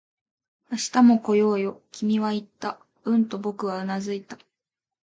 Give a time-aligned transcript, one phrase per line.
[0.71, 2.79] 「明日も来ようよ」、君は言った。
[3.05, 4.39] うんと僕はうなずいた